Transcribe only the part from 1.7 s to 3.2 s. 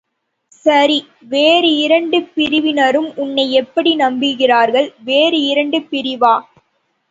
இரண்டு பிரிவினரும்